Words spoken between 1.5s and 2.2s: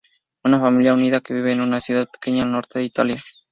en una ciudad